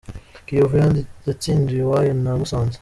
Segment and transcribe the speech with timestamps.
[0.45, 0.75] Kiyovu
[1.27, 2.77] yatsindiwe iwayo na Musanze